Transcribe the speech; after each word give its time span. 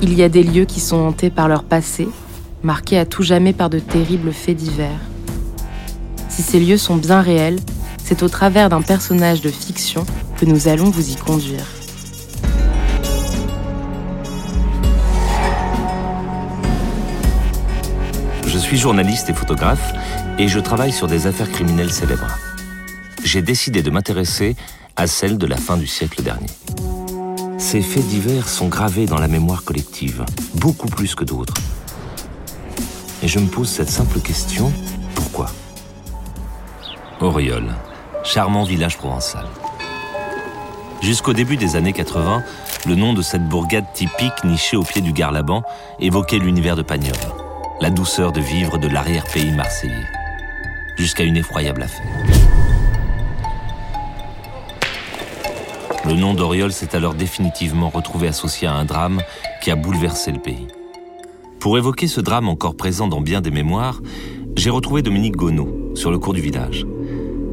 Il 0.00 0.14
y 0.14 0.22
a 0.22 0.28
des 0.28 0.44
lieux 0.44 0.64
qui 0.64 0.78
sont 0.78 0.96
hantés 0.96 1.28
par 1.28 1.48
leur 1.48 1.64
passé, 1.64 2.08
marqués 2.62 2.98
à 2.98 3.04
tout 3.04 3.24
jamais 3.24 3.52
par 3.52 3.68
de 3.68 3.80
terribles 3.80 4.32
faits 4.32 4.56
divers. 4.56 5.00
Si 6.28 6.42
ces 6.42 6.60
lieux 6.60 6.76
sont 6.76 6.96
bien 6.96 7.20
réels, 7.20 7.58
c'est 8.04 8.22
au 8.22 8.28
travers 8.28 8.68
d'un 8.68 8.80
personnage 8.80 9.40
de 9.40 9.48
fiction 9.48 10.06
que 10.38 10.46
nous 10.46 10.68
allons 10.68 10.88
vous 10.88 11.10
y 11.10 11.16
conduire. 11.16 11.66
Je 18.46 18.58
suis 18.58 18.78
journaliste 18.78 19.28
et 19.30 19.34
photographe 19.34 19.92
et 20.38 20.46
je 20.46 20.60
travaille 20.60 20.92
sur 20.92 21.08
des 21.08 21.26
affaires 21.26 21.50
criminelles 21.50 21.92
célèbres. 21.92 22.38
J'ai 23.24 23.42
décidé 23.42 23.82
de 23.82 23.90
m'intéresser 23.90 24.54
à 24.94 25.08
celles 25.08 25.38
de 25.38 25.46
la 25.46 25.56
fin 25.56 25.76
du 25.76 25.88
siècle 25.88 26.22
dernier. 26.22 26.46
Ces 27.58 27.82
faits 27.82 28.06
divers 28.06 28.48
sont 28.48 28.68
gravés 28.68 29.06
dans 29.06 29.18
la 29.18 29.26
mémoire 29.26 29.64
collective, 29.64 30.24
beaucoup 30.54 30.86
plus 30.86 31.16
que 31.16 31.24
d'autres. 31.24 31.54
Et 33.20 33.26
je 33.26 33.40
me 33.40 33.48
pose 33.48 33.68
cette 33.68 33.90
simple 33.90 34.20
question, 34.20 34.72
pourquoi? 35.16 35.46
Auriol, 37.20 37.74
charmant 38.22 38.62
village 38.62 38.96
provençal. 38.96 39.44
Jusqu'au 41.02 41.32
début 41.32 41.56
des 41.56 41.74
années 41.74 41.92
80, 41.92 42.44
le 42.86 42.94
nom 42.94 43.12
de 43.12 43.22
cette 43.22 43.46
bourgade 43.48 43.92
typique 43.92 44.44
nichée 44.44 44.76
au 44.76 44.84
pied 44.84 45.00
du 45.00 45.12
Garlaban 45.12 45.62
évoquait 45.98 46.38
l'univers 46.38 46.76
de 46.76 46.82
Pagnol, 46.82 47.18
la 47.80 47.90
douceur 47.90 48.30
de 48.30 48.40
vivre 48.40 48.78
de 48.78 48.86
l'arrière-pays 48.86 49.50
marseillais, 49.50 50.06
jusqu'à 50.96 51.24
une 51.24 51.36
effroyable 51.36 51.82
affaire. 51.82 52.37
Le 56.08 56.14
nom 56.14 56.32
d'Oriol 56.32 56.72
s'est 56.72 56.96
alors 56.96 57.12
définitivement 57.12 57.90
retrouvé 57.90 58.28
associé 58.28 58.66
à 58.66 58.72
un 58.72 58.86
drame 58.86 59.20
qui 59.60 59.70
a 59.70 59.76
bouleversé 59.76 60.32
le 60.32 60.40
pays. 60.40 60.66
Pour 61.60 61.76
évoquer 61.76 62.06
ce 62.06 62.22
drame 62.22 62.48
encore 62.48 62.78
présent 62.78 63.08
dans 63.08 63.20
bien 63.20 63.42
des 63.42 63.50
mémoires, 63.50 64.00
j'ai 64.56 64.70
retrouvé 64.70 65.02
Dominique 65.02 65.36
Gonneau 65.36 65.92
sur 65.94 66.10
le 66.10 66.18
cours 66.18 66.32
du 66.32 66.40
village. 66.40 66.86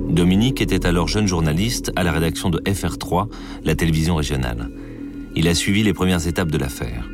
Dominique 0.08 0.62
était 0.62 0.86
alors 0.86 1.10
jeune 1.10 1.28
journaliste 1.28 1.92
à 1.98 2.04
la 2.04 2.14
rédaction 2.14 2.50
de 2.50 2.60
FR3, 2.60 3.28
la 3.66 3.76
télévision 3.76 4.16
régionale. 4.16 4.72
Il 5.36 5.50
a 5.50 5.54
suivi 5.54 5.84
les 5.84 5.94
premières 5.94 6.26
étapes 6.26 6.50
de 6.50 6.58
l'affaire. 6.58 7.10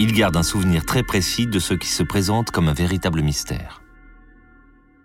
Il 0.00 0.14
garde 0.14 0.38
un 0.38 0.42
souvenir 0.42 0.86
très 0.86 1.02
précis 1.02 1.46
de 1.46 1.58
ce 1.58 1.74
qui 1.74 1.88
se 1.88 2.02
présente 2.02 2.50
comme 2.50 2.68
un 2.68 2.72
véritable 2.72 3.20
mystère. 3.20 3.82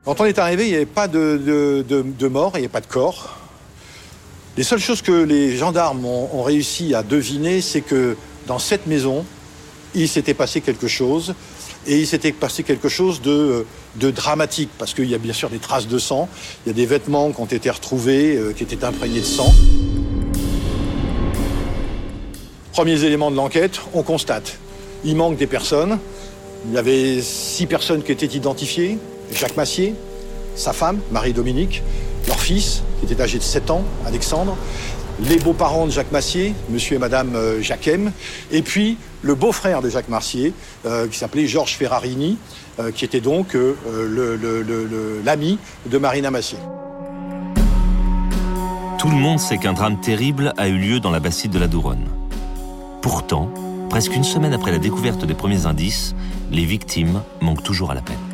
Quand 0.06 0.22
on 0.22 0.25
est 0.25 0.40
arrivé, 0.40 0.64
il 0.67 0.70
n'y 0.70 0.78
avait 0.78 0.86
pas 0.86 1.09
de, 1.09 1.84
de, 1.86 2.28
mort, 2.30 2.52
il 2.53 2.59
n'y 2.59 2.66
avait 2.66 2.72
pas 2.72 2.80
de 2.80 2.88
corps. 2.88 3.38
Les 4.60 4.66
seules 4.66 4.82
choses 4.82 5.02
que 5.02 5.14
les 5.14 5.56
gendarmes 5.56 6.04
ont 6.04 6.44
réussi 6.44 6.94
à 6.94 7.02
deviner, 7.02 7.62
c'est 7.62 7.80
que 7.80 8.18
dans 8.46 8.60
cette 8.60 8.88
maison, 8.88 9.24
il 9.96 10.10
s'était 10.10 10.34
passé 10.34 10.60
quelque 10.60 10.90
chose 10.90 11.34
et 11.88 11.98
il 11.98 12.06
s'était 12.06 12.34
passé 12.34 12.64
quelque 12.64 12.90
chose 12.90 13.22
de, 13.22 13.66
dramatique, 13.96 14.70
parce 14.78 14.94
qu'il 14.94 15.10
y 15.10 15.16
a 15.16 15.18
bien 15.18 15.32
sûr 15.32 15.50
des 15.50 15.60
traces 15.60 15.88
de 15.88 15.98
sang, 15.98 16.28
il 16.66 16.68
y 16.68 16.72
a 16.72 16.74
des 16.74 16.86
vêtements 16.86 17.32
qui 17.32 17.40
ont 17.40 17.46
été 17.46 17.70
retrouvés, 17.70 18.36
euh, 18.36 18.52
qui 18.52 18.64
étaient 18.64 18.84
imprégnés 18.84 19.22
de 19.22 19.26
sang. 19.26 19.54
Premiers 22.74 23.02
éléments 23.06 23.32
de 23.32 23.38
l'enquête, 23.38 23.80
on 23.94 24.04
constate, 24.04 24.58
il 25.06 25.16
manque 25.16 25.38
des 25.38 25.48
personnes. 25.48 26.00
Il 26.68 26.74
y 26.74 26.78
avait 26.78 27.22
six 27.22 27.66
personnes 27.66 28.04
qui 28.04 28.12
étaient 28.12 28.26
identifiées. 28.26 28.98
Jacques 29.32 29.56
Massier, 29.56 29.96
sa 30.56 30.74
femme, 30.74 31.00
Marie-Dominique, 31.12 31.82
leur 32.30 32.39
fils, 32.39 32.83
qui 32.99 33.11
était 33.11 33.22
âgé 33.22 33.38
de 33.39 33.44
7 33.44 33.72
ans, 33.72 33.83
Alexandre, 34.05 34.55
les 35.27 35.38
beaux-parents 35.38 35.85
de 35.85 35.91
Jacques 35.91 36.11
Massier, 36.11 36.53
monsieur 36.69 36.95
et 36.95 36.99
madame 36.99 37.35
euh, 37.35 37.61
Jacquem, 37.61 38.11
et 38.52 38.61
puis 38.61 38.97
le 39.22 39.35
beau-frère 39.35 39.81
de 39.81 39.89
Jacques 39.89 40.08
Massier, 40.08 40.53
euh, 40.85 41.07
qui 41.07 41.17
s'appelait 41.17 41.47
Georges 41.47 41.75
Ferrarini, 41.75 42.38
euh, 42.79 42.91
qui 42.91 43.03
était 43.03 43.19
donc 43.19 43.57
l'ami 45.25 45.57
de 45.88 45.97
Marina 45.97 46.31
Massier. 46.31 46.59
Tout 48.97 49.09
le 49.09 49.16
monde 49.16 49.39
sait 49.39 49.57
qu'un 49.57 49.73
drame 49.73 50.00
terrible 50.00 50.53
a 50.57 50.68
eu 50.68 50.78
lieu 50.78 51.00
dans 51.00 51.12
la 51.12 51.19
Bastide 51.19 51.51
de 51.51 51.59
la 51.59 51.68
Douronne. 51.68 52.06
Pourtant, 53.01 53.50
presque 53.89 54.16
une 54.16 54.23
semaine 54.23 54.53
après 54.53 54.72
la 54.72 54.78
découverte 54.78 55.25
des 55.25 55.34
premiers 55.34 55.66
indices, 55.66 56.13
les 56.51 56.66
victimes 56.66 57.22
manquent 57.41 57.63
toujours 57.63 57.91
à 57.91 57.95
la 57.95 58.01
peine. 58.01 58.28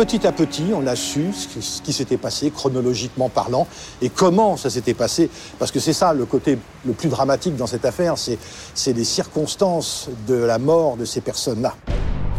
Petit 0.00 0.26
à 0.26 0.32
petit, 0.32 0.64
on 0.74 0.86
a 0.86 0.96
su 0.96 1.26
ce 1.34 1.82
qui 1.82 1.92
s'était 1.92 2.16
passé, 2.16 2.50
chronologiquement 2.50 3.28
parlant, 3.28 3.68
et 4.00 4.08
comment 4.08 4.56
ça 4.56 4.70
s'était 4.70 4.94
passé. 4.94 5.28
Parce 5.58 5.70
que 5.70 5.78
c'est 5.78 5.92
ça 5.92 6.14
le 6.14 6.24
côté 6.24 6.56
le 6.86 6.94
plus 6.94 7.10
dramatique 7.10 7.54
dans 7.54 7.66
cette 7.66 7.84
affaire, 7.84 8.14
c'est 8.16 8.92
les 8.94 9.04
circonstances 9.04 10.08
de 10.26 10.36
la 10.36 10.58
mort 10.58 10.96
de 10.96 11.04
ces 11.04 11.20
personnes-là. 11.20 11.76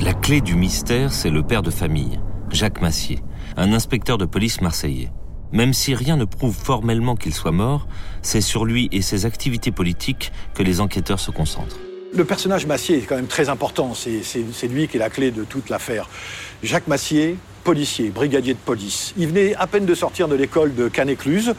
La 0.02 0.14
clé 0.16 0.42
du 0.42 0.56
mystère, 0.56 1.14
c'est 1.14 1.30
le 1.30 1.44
père 1.44 1.62
de 1.62 1.70
famille, 1.70 2.20
Jacques 2.50 2.82
Massier, 2.82 3.20
un 3.58 3.74
inspecteur 3.74 4.18
de 4.18 4.26
police 4.26 4.60
marseillais. 4.62 5.12
Même 5.52 5.76
si 5.76 5.94
rien 5.94 6.18
ne 6.18 6.26
prouve 6.26 6.56
formellement 6.56 7.16
qu'il 7.16 7.36
soit 7.36 7.52
mort, 7.52 7.88
c'est 8.24 8.42
sur 8.42 8.66
lui 8.66 8.90
et 8.92 9.04
ses 9.04 9.28
activités 9.28 9.72
politiques 9.72 10.32
que 10.56 10.64
les 10.64 10.82
enquêteurs 10.82 11.20
se 11.20 11.30
concentrent. 11.30 11.78
Le 12.14 12.26
personnage 12.26 12.66
Massier 12.66 12.98
est 12.98 13.02
quand 13.02 13.16
même 13.16 13.28
très 13.28 13.50
important, 13.50 13.94
c'est 13.94 14.68
lui 14.68 14.88
qui 14.88 14.98
est 14.98 15.00
la 15.00 15.12
clé 15.12 15.30
de 15.30 15.44
toute 15.44 15.70
l'affaire. 15.70 16.10
Jacques 16.62 16.88
Massier, 16.88 17.38
policier, 17.64 18.10
brigadier 18.10 18.54
de 18.54 18.60
police. 18.60 19.14
Il 19.18 19.28
venait 19.28 19.56
à 19.56 19.68
peine 19.68 19.86
de 19.86 19.96
sortir 19.96 20.28
de 20.28 20.36
l'école 20.36 20.76
de 20.76 20.88
Canécluse 20.88 21.54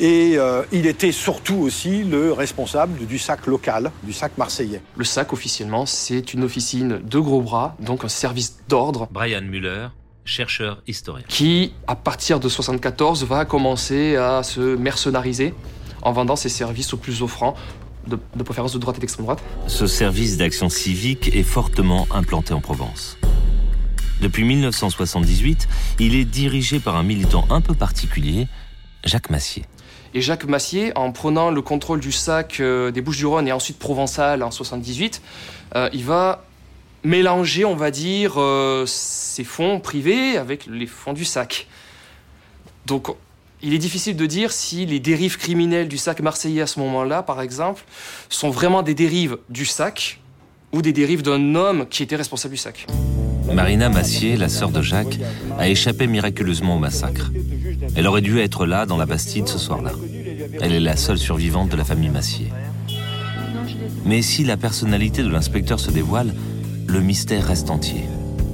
et 0.00 0.34
euh, 0.36 0.62
il 0.72 0.86
était 0.86 1.12
surtout 1.12 1.56
aussi 1.56 2.02
le 2.02 2.32
responsable 2.32 3.06
du 3.06 3.18
SAC 3.18 3.46
local, 3.46 3.90
du 4.02 4.12
SAC 4.12 4.38
marseillais. 4.38 4.80
Le 4.96 5.04
SAC, 5.04 5.32
officiellement, 5.32 5.86
c'est 5.86 6.32
une 6.32 6.44
officine 6.44 7.00
de 7.02 7.18
gros 7.18 7.42
bras, 7.42 7.76
donc 7.78 8.04
un 8.04 8.08
service 8.08 8.58
d'ordre. 8.68 9.08
Brian 9.10 9.42
Muller, 9.42 9.88
chercheur 10.24 10.82
historien. 10.86 11.24
Qui, 11.28 11.74
à 11.86 11.94
partir 11.94 12.40
de 12.40 12.48
74, 12.48 13.24
va 13.24 13.44
commencer 13.44 14.16
à 14.16 14.42
se 14.42 14.76
mercenariser 14.76 15.52
en 16.02 16.12
vendant 16.12 16.36
ses 16.36 16.48
services 16.48 16.92
aux 16.94 16.96
plus 16.96 17.22
offrants, 17.22 17.54
de, 18.06 18.18
de 18.34 18.42
préférence 18.42 18.72
de 18.72 18.78
droite 18.78 18.96
et 18.96 19.00
d'extrême 19.00 19.26
droite. 19.26 19.42
Ce 19.68 19.86
service 19.86 20.36
d'action 20.36 20.68
civique 20.68 21.34
est 21.34 21.44
fortement 21.44 22.08
implanté 22.10 22.52
en 22.54 22.60
Provence. 22.60 23.16
Depuis 24.20 24.44
1978, 24.44 25.68
il 25.98 26.14
est 26.14 26.24
dirigé 26.24 26.78
par 26.78 26.96
un 26.96 27.02
militant 27.02 27.44
un 27.50 27.60
peu 27.60 27.74
particulier, 27.74 28.46
Jacques 29.04 29.30
Massier. 29.30 29.64
Et 30.14 30.20
Jacques 30.20 30.44
Massier, 30.44 30.92
en 30.96 31.10
prenant 31.10 31.50
le 31.50 31.62
contrôle 31.62 32.00
du 32.00 32.12
sac 32.12 32.60
euh, 32.60 32.90
des 32.90 33.00
Bouches-du-Rhône 33.00 33.48
et 33.48 33.52
ensuite 33.52 33.78
Provençal 33.78 34.42
en 34.42 34.50
78, 34.50 35.22
euh, 35.74 35.88
il 35.92 36.04
va 36.04 36.44
mélanger, 37.02 37.64
on 37.64 37.74
va 37.74 37.90
dire, 37.90 38.34
euh, 38.36 38.84
ses 38.86 39.44
fonds 39.44 39.80
privés 39.80 40.36
avec 40.36 40.66
les 40.66 40.86
fonds 40.86 41.14
du 41.14 41.24
sac. 41.24 41.66
Donc, 42.86 43.08
il 43.62 43.72
est 43.74 43.78
difficile 43.78 44.16
de 44.16 44.26
dire 44.26 44.52
si 44.52 44.86
les 44.86 45.00
dérives 45.00 45.38
criminelles 45.38 45.88
du 45.88 45.96
sac 45.96 46.20
marseillais 46.20 46.62
à 46.62 46.66
ce 46.66 46.78
moment-là, 46.80 47.22
par 47.22 47.40
exemple, 47.40 47.84
sont 48.28 48.50
vraiment 48.50 48.82
des 48.82 48.94
dérives 48.94 49.38
du 49.48 49.64
sac 49.64 50.20
ou 50.72 50.82
des 50.82 50.92
dérives 50.92 51.22
d'un 51.22 51.54
homme 51.54 51.86
qui 51.88 52.02
était 52.02 52.16
responsable 52.16 52.52
du 52.52 52.58
sac. 52.58 52.86
Marina 53.50 53.88
Massier, 53.88 54.36
la 54.36 54.48
sœur 54.48 54.70
de 54.70 54.82
Jacques, 54.82 55.18
a 55.58 55.68
échappé 55.68 56.06
miraculeusement 56.06 56.76
au 56.76 56.78
massacre. 56.78 57.30
Elle 57.94 58.06
aurait 58.06 58.22
dû 58.22 58.38
être 58.38 58.66
là, 58.66 58.86
dans 58.86 58.96
la 58.96 59.06
Bastide, 59.06 59.48
ce 59.48 59.58
soir-là. 59.58 59.92
Elle 60.60 60.72
est 60.72 60.80
la 60.80 60.96
seule 60.96 61.18
survivante 61.18 61.68
de 61.68 61.76
la 61.76 61.84
famille 61.84 62.08
Massier. 62.08 62.52
Mais 64.04 64.22
si 64.22 64.44
la 64.44 64.56
personnalité 64.56 65.22
de 65.22 65.28
l'inspecteur 65.28 65.80
se 65.80 65.90
dévoile, 65.90 66.34
le 66.86 67.00
mystère 67.00 67.46
reste 67.46 67.70
entier. 67.70 68.04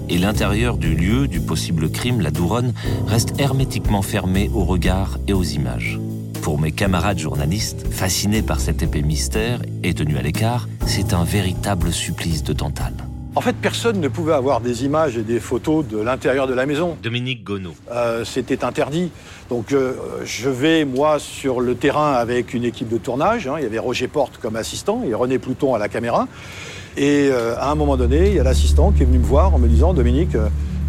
Et 0.09 0.19
l'intérieur 0.19 0.77
du 0.77 0.95
lieu 0.95 1.29
du 1.29 1.41
possible 1.41 1.91
crime, 1.91 2.21
la 2.21 2.31
Douronne, 2.31 2.73
reste 3.07 3.41
hermétiquement 3.41 4.03
fermé 4.03 4.51
aux 4.55 4.65
regards 4.65 5.19
et 5.27 5.33
aux 5.33 5.45
images. 5.45 6.01
Pour 6.43 6.59
mes 6.59 6.73
camarades 6.73 7.19
journalistes, 7.19 7.87
fascinés 7.91 8.43
par 8.43 8.61
cet 8.61 8.83
épais 8.83 9.03
mystère 9.03 9.61
et 9.83 9.93
tenus 9.93 10.17
à 10.17 10.23
l'écart, 10.23 10.69
c'est 10.87 11.13
un 11.13 11.25
véritable 11.25 11.93
supplice 11.93 12.43
de 12.43 12.53
Tantale. 12.53 13.08
En 13.35 13.41
fait, 13.41 13.55
personne 13.55 14.01
ne 14.01 14.09
pouvait 14.09 14.33
avoir 14.33 14.61
des 14.61 14.85
images 14.85 15.17
et 15.17 15.23
des 15.23 15.39
photos 15.39 15.87
de 15.87 15.99
l'intérieur 15.99 16.47
de 16.47 16.55
la 16.55 16.67
maison. 16.67 16.97
Dominique 17.03 17.45
Gonneau. 17.45 17.75
Euh, 17.93 18.25
C'était 18.25 18.65
interdit. 18.65 19.11
Donc 19.51 19.73
euh, 19.73 19.93
je 20.25 20.49
vais, 20.49 20.85
moi, 20.85 21.19
sur 21.19 21.61
le 21.61 21.75
terrain 21.75 22.15
avec 22.15 22.55
une 22.55 22.65
équipe 22.65 22.89
de 22.89 22.99
tournage. 22.99 23.47
Hein. 23.47 23.55
Il 23.59 23.63
y 23.63 23.67
avait 23.67 23.79
Roger 23.79 24.09
Porte 24.09 24.39
comme 24.39 24.57
assistant 24.57 25.03
et 25.07 25.15
René 25.15 25.39
Plouton 25.39 25.75
à 25.75 25.79
la 25.79 25.89
caméra. 25.89 26.27
Et 26.97 27.29
euh, 27.31 27.55
à 27.59 27.71
un 27.71 27.75
moment 27.75 27.97
donné, 27.97 28.29
il 28.29 28.35
y 28.35 28.41
a 28.41 28.43
l'assistant 28.43 28.91
qui 28.93 29.03
est 29.03 29.07
venu 29.07 29.19
me 29.19 29.25
voir 29.25 29.55
en 29.55 29.59
me 29.59 29.69
disant, 29.69 29.95
Dominique, 29.95 30.37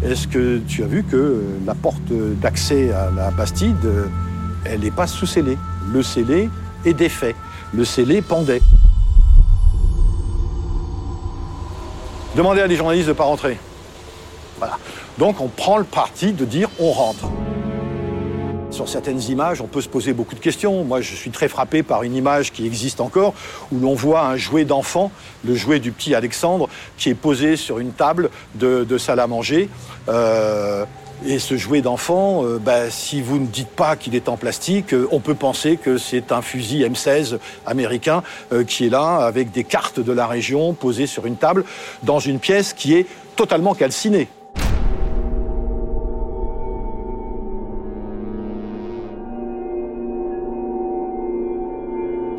est-ce 0.02 0.26
que 0.26 0.58
tu 0.66 0.82
as 0.82 0.86
vu 0.86 1.04
que 1.04 1.42
la 1.66 1.74
porte 1.74 2.12
d'accès 2.40 2.90
à 2.90 3.10
la 3.14 3.30
Bastide, 3.30 3.76
elle 4.64 4.80
n'est 4.80 4.90
pas 4.90 5.06
sous 5.06 5.26
scellé 5.26 5.56
Le 5.92 6.02
scellé 6.02 6.48
est 6.84 6.94
défait. 6.94 7.36
Le 7.72 7.84
scellé 7.84 8.22
pendait. 8.22 8.62
Demandez 12.36 12.60
à 12.60 12.68
des 12.68 12.76
journalistes 12.76 13.06
de 13.06 13.12
ne 13.12 13.16
pas 13.16 13.24
rentrer. 13.24 13.58
Voilà. 14.58 14.78
Donc 15.18 15.40
on 15.40 15.48
prend 15.48 15.78
le 15.78 15.84
parti 15.84 16.32
de 16.32 16.44
dire 16.44 16.68
on 16.78 16.92
rentre. 16.92 17.28
sur 18.70 18.88
certaines 18.88 19.20
images, 19.22 19.60
on 19.60 19.66
peut 19.66 19.80
se 19.80 19.88
poser 19.88 20.12
beaucoup 20.12 20.36
de 20.36 20.40
questions. 20.40 20.84
Moi, 20.84 21.00
je 21.00 21.14
suis 21.14 21.30
très 21.30 21.48
frappé 21.48 21.82
par 21.82 22.04
une 22.04 22.14
image 22.14 22.52
qui 22.52 22.66
existe 22.66 23.00
encore, 23.00 23.34
où 23.72 23.80
l'on 23.80 23.94
voit 23.94 24.22
un 24.26 24.36
jouet 24.36 24.64
d'enfant, 24.64 25.10
le 25.44 25.56
jouet 25.56 25.80
du 25.80 25.90
petit 25.90 26.14
Alexandre, 26.14 26.68
qui 26.96 27.08
est 27.10 27.14
posé 27.14 27.56
sur 27.56 27.80
une 27.80 27.90
table 27.90 28.30
de, 28.54 28.96
salle 28.96 29.18
à 29.18 29.26
manger. 29.26 29.68
Euh, 30.08 30.84
et 31.26 31.38
ce 31.38 31.56
jouet 31.56 31.82
d'enfant, 31.82 32.44
euh, 32.44 32.58
bah, 32.58 32.90
si 32.90 33.20
vous 33.20 33.38
ne 33.38 33.46
dites 33.46 33.68
pas 33.68 33.96
qu'il 33.96 34.14
est 34.14 34.28
en 34.28 34.36
plastique, 34.36 34.94
euh, 34.94 35.08
on 35.12 35.20
peut 35.20 35.34
penser 35.34 35.76
que 35.76 35.98
c'est 35.98 36.32
un 36.32 36.42
fusil 36.42 36.84
M16 36.84 37.38
américain 37.66 38.22
qui 38.66 38.86
est 38.86 38.90
là 38.90 39.16
avec 39.18 39.50
des 39.50 39.64
cartes 39.64 40.00
de 40.00 40.12
la 40.12 40.26
région 40.26 40.72
posées 40.72 41.06
sur 41.06 41.26
une 41.26 41.36
table 41.36 41.64
dans 42.02 42.18
une 42.18 42.38
pièce 42.38 42.72
qui 42.72 42.94
est 42.94 43.06
totalement 43.36 43.74
calcinée. 43.74 44.28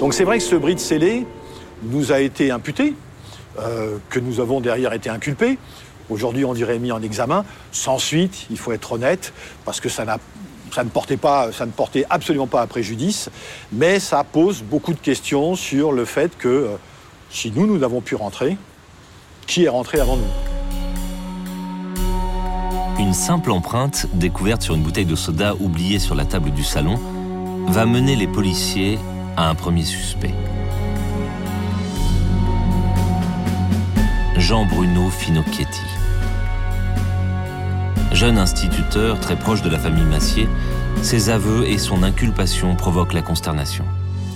Donc 0.01 0.15
c'est 0.15 0.23
vrai 0.23 0.39
que 0.39 0.43
ce 0.43 0.55
bris 0.55 0.73
de 0.73 0.79
scellé 0.79 1.27
nous 1.83 2.11
a 2.11 2.21
été 2.21 2.49
imputé, 2.49 2.95
euh, 3.59 3.97
que 4.09 4.19
nous 4.19 4.39
avons 4.39 4.59
derrière 4.59 4.93
été 4.93 5.11
inculpés. 5.11 5.59
Aujourd'hui, 6.09 6.45
on 6.45 6.53
dirait 6.53 6.79
mis 6.79 6.91
en 6.91 7.01
examen, 7.01 7.45
sans 7.71 7.97
suite, 7.97 8.47
il 8.49 8.57
faut 8.57 8.71
être 8.71 8.91
honnête, 8.91 9.33
parce 9.65 9.79
que 9.79 9.89
ça, 9.89 10.05
ne 10.05 10.89
portait 10.89 11.15
ne 11.15 11.71
portait 11.71 12.05
absolument 12.09 12.47
pas 12.47 12.61
à 12.61 12.67
préjudice, 12.67 13.29
mais 13.71 13.99
ça 13.99 14.23
pose 14.23 14.61
beaucoup 14.63 14.93
de 14.93 14.99
questions 14.99 15.55
sur 15.55 15.91
le 15.91 16.05
fait 16.05 16.37
que 16.37 16.47
euh, 16.47 16.67
si 17.29 17.51
nous, 17.51 17.65
nous 17.65 17.83
avons 17.83 18.01
pu 18.01 18.15
rentrer, 18.15 18.57
qui 19.47 19.65
est 19.65 19.69
rentré 19.69 19.99
avant 19.99 20.17
nous? 20.17 20.23
Une 22.99 23.13
simple 23.13 23.51
empreinte 23.51 24.05
découverte 24.13 24.61
sur 24.61 24.75
une 24.75 24.83
bouteille 24.83 25.05
de 25.05 25.15
soda 25.15 25.55
oubliée 25.59 25.99
sur 25.99 26.13
la 26.13 26.25
table 26.25 26.51
du 26.51 26.63
salon 26.63 26.99
va 27.67 27.85
mener 27.85 28.15
les 28.15 28.27
policiers 28.27 28.99
à 29.37 29.49
un 29.49 29.55
premier 29.55 29.83
suspect. 29.83 30.33
Jean-Bruno 34.51 35.09
Finocchietti. 35.09 35.79
Jeune 38.11 38.37
instituteur 38.37 39.17
très 39.21 39.39
proche 39.39 39.61
de 39.61 39.69
la 39.69 39.79
famille 39.79 40.03
Massier, 40.03 40.49
ses 41.01 41.29
aveux 41.29 41.65
et 41.65 41.77
son 41.77 42.03
inculpation 42.03 42.75
provoquent 42.75 43.13
la 43.13 43.21
consternation. 43.21 43.85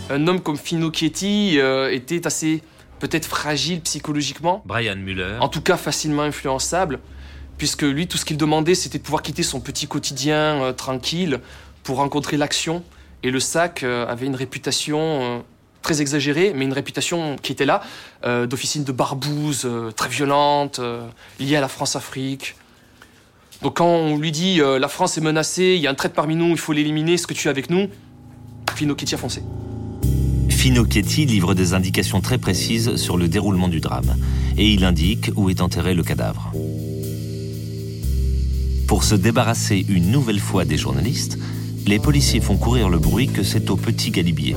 Un 0.09 0.25
homme 0.27 0.39
comme 0.39 0.55
Finocchietti 0.55 1.59
euh, 1.59 1.91
était 1.91 2.25
assez 2.25 2.63
peut-être 2.99 3.25
fragile 3.25 3.81
psychologiquement. 3.81 4.63
Brian 4.63 4.95
Muller. 4.95 5.35
En 5.41 5.49
tout 5.49 5.59
cas 5.59 5.75
facilement 5.75 6.23
influençable, 6.23 6.99
puisque 7.57 7.81
lui, 7.81 8.07
tout 8.07 8.17
ce 8.17 8.23
qu'il 8.23 8.37
demandait, 8.37 8.73
c'était 8.73 8.99
de 8.99 9.03
pouvoir 9.03 9.21
quitter 9.21 9.43
son 9.43 9.59
petit 9.59 9.85
quotidien 9.85 10.63
euh, 10.63 10.71
tranquille 10.71 11.41
pour 11.83 11.97
rencontrer 11.97 12.37
l'action 12.37 12.85
et 13.21 13.31
le 13.31 13.41
SAC 13.41 13.83
euh, 13.83 14.07
avait 14.07 14.27
une 14.27 14.35
réputation 14.35 15.43
très 15.85 16.01
exagérée, 16.01 16.51
mais 16.55 16.65
une 16.65 16.73
réputation 16.73 17.35
qui 17.41 17.51
était 17.51 17.65
là, 17.65 17.81
euh, 18.25 18.47
d'officine 18.47 18.83
de 18.83 18.91
barbouze, 18.91 19.69
très 19.95 20.09
violente, 20.09 20.81
liée 21.39 21.55
à 21.55 21.61
la 21.61 21.67
France-Afrique. 21.67 22.55
Donc 23.61 23.77
quand 23.77 23.87
on 23.87 24.17
lui 24.17 24.31
dit 24.31 24.59
la 24.59 24.87
France 24.87 25.17
est 25.17 25.21
menacée, 25.21 25.73
il 25.75 25.81
y 25.81 25.87
a 25.87 25.91
un 25.91 25.95
traître 25.95 26.15
parmi 26.15 26.35
nous, 26.35 26.49
il 26.49 26.57
faut 26.57 26.73
l'éliminer, 26.73 27.17
ce 27.17 27.27
que 27.27 27.35
tu 27.35 27.47
es 27.47 27.51
avec 27.51 27.69
nous, 27.69 27.87
Finocchetti 28.75 29.13
a 29.13 29.17
foncé. 29.17 29.43
Finocchetti 30.49 31.25
livre 31.25 31.53
des 31.53 31.73
indications 31.73 32.19
très 32.19 32.39
précises 32.39 32.95
sur 32.95 33.17
le 33.17 33.27
déroulement 33.27 33.67
du 33.67 33.79
drame, 33.79 34.15
et 34.57 34.67
il 34.67 34.83
indique 34.83 35.29
où 35.35 35.51
est 35.51 35.61
enterré 35.61 35.93
le 35.93 36.03
cadavre. 36.03 36.51
Pour 38.87 39.03
se 39.03 39.15
débarrasser 39.15 39.85
une 39.87 40.11
nouvelle 40.11 40.39
fois 40.39 40.65
des 40.65 40.77
journalistes, 40.77 41.37
les 41.85 41.99
policiers 41.99 42.41
font 42.41 42.57
courir 42.57 42.89
le 42.89 42.97
bruit 42.97 43.27
que 43.27 43.43
c'est 43.43 43.69
au 43.69 43.75
Petit 43.75 44.09
Galibier, 44.09 44.55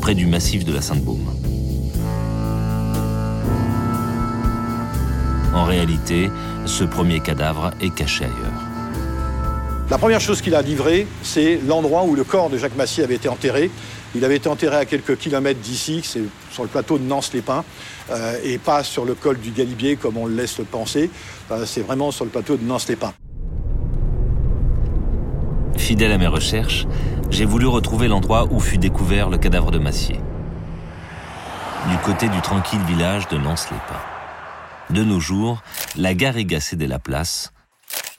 près 0.00 0.14
du 0.14 0.26
massif 0.26 0.64
de 0.64 0.72
la 0.72 0.82
Sainte-Baume. 0.82 1.32
En 5.54 5.64
réalité, 5.64 6.30
ce 6.66 6.84
premier 6.84 7.20
cadavre 7.20 7.70
est 7.80 7.94
caché 7.94 8.24
ailleurs. 8.24 8.62
La 9.88 9.98
première 9.98 10.20
chose 10.20 10.42
qu'il 10.42 10.54
a 10.54 10.62
livrée, 10.62 11.06
c'est 11.22 11.60
l'endroit 11.66 12.02
où 12.02 12.14
le 12.16 12.24
corps 12.24 12.50
de 12.50 12.58
Jacques 12.58 12.76
Massier 12.76 13.04
avait 13.04 13.14
été 13.14 13.28
enterré. 13.28 13.70
Il 14.14 14.24
avait 14.24 14.36
été 14.36 14.48
enterré 14.48 14.76
à 14.76 14.84
quelques 14.84 15.16
kilomètres 15.16 15.60
d'ici, 15.60 16.00
c'est 16.02 16.22
sur 16.50 16.62
le 16.62 16.68
plateau 16.68 16.98
de 16.98 17.04
Nance-les-Pins, 17.04 17.64
euh, 18.10 18.38
et 18.44 18.58
pas 18.58 18.82
sur 18.82 19.04
le 19.04 19.14
col 19.14 19.38
du 19.38 19.50
Galibier 19.50 19.96
comme 19.96 20.16
on 20.16 20.26
le 20.26 20.34
laisse 20.34 20.60
penser. 20.70 21.10
Euh, 21.50 21.64
c'est 21.66 21.82
vraiment 21.82 22.10
sur 22.10 22.24
le 22.24 22.30
plateau 22.30 22.56
de 22.56 22.64
Nance-les-Pins. 22.64 23.14
Fidèle 25.86 26.10
à 26.10 26.18
mes 26.18 26.26
recherches, 26.26 26.84
j'ai 27.30 27.44
voulu 27.44 27.68
retrouver 27.68 28.08
l'endroit 28.08 28.48
où 28.50 28.58
fut 28.58 28.76
découvert 28.76 29.30
le 29.30 29.38
cadavre 29.38 29.70
de 29.70 29.78
Massier. 29.78 30.18
Du 31.88 31.96
côté 31.98 32.28
du 32.28 32.40
tranquille 32.40 32.80
village 32.88 33.28
de 33.28 33.38
Nance-les-Pins. 33.38 34.92
De 34.92 35.04
nos 35.04 35.20
jours, 35.20 35.62
la 35.96 36.14
garrigue 36.14 36.56
a 36.56 36.60
cédé 36.60 36.88
la 36.88 36.98
place 36.98 37.52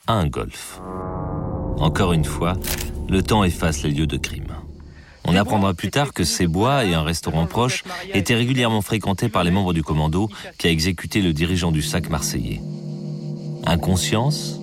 à 0.06 0.14
un 0.14 0.28
golf. 0.28 0.80
Encore 1.76 2.14
une 2.14 2.24
fois, 2.24 2.54
le 3.06 3.22
temps 3.22 3.44
efface 3.44 3.82
les 3.82 3.90
lieux 3.90 4.06
de 4.06 4.16
crime. 4.16 4.54
On 5.26 5.36
apprendra 5.36 5.74
plus 5.74 5.90
tard 5.90 6.14
que 6.14 6.24
ces 6.24 6.46
bois 6.46 6.86
et 6.86 6.94
un 6.94 7.02
restaurant 7.02 7.44
proche 7.44 7.84
étaient 8.14 8.34
régulièrement 8.34 8.80
fréquentés 8.80 9.28
par 9.28 9.44
les 9.44 9.50
membres 9.50 9.74
du 9.74 9.82
commando 9.82 10.30
qui 10.56 10.68
a 10.68 10.70
exécuté 10.70 11.20
le 11.20 11.34
dirigeant 11.34 11.70
du 11.70 11.82
sac 11.82 12.08
marseillais. 12.08 12.62
Inconscience 13.66 14.58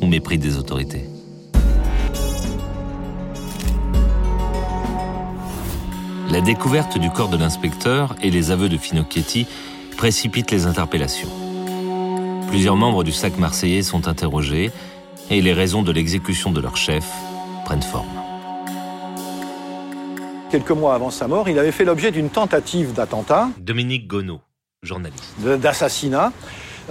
ou 0.00 0.06
mépris 0.06 0.38
des 0.38 0.56
autorités? 0.56 1.11
La 6.32 6.40
découverte 6.40 6.96
du 6.96 7.10
corps 7.10 7.28
de 7.28 7.36
l'inspecteur 7.36 8.16
et 8.22 8.30
les 8.30 8.50
aveux 8.52 8.70
de 8.70 8.78
Finocchietti 8.78 9.46
précipitent 9.98 10.50
les 10.50 10.64
interpellations. 10.64 11.28
Plusieurs 12.48 12.74
membres 12.74 13.04
du 13.04 13.12
SAC 13.12 13.36
marseillais 13.36 13.82
sont 13.82 14.08
interrogés 14.08 14.70
et 15.28 15.42
les 15.42 15.52
raisons 15.52 15.82
de 15.82 15.92
l'exécution 15.92 16.50
de 16.50 16.58
leur 16.62 16.78
chef 16.78 17.04
prennent 17.66 17.82
forme. 17.82 18.08
Quelques 20.50 20.70
mois 20.70 20.94
avant 20.94 21.10
sa 21.10 21.28
mort, 21.28 21.50
il 21.50 21.58
avait 21.58 21.70
fait 21.70 21.84
l'objet 21.84 22.10
d'une 22.10 22.30
tentative 22.30 22.94
d'attentat. 22.94 23.50
Dominique 23.60 24.06
Gonneau, 24.06 24.40
journaliste. 24.82 25.34
D'assassinat. 25.38 26.32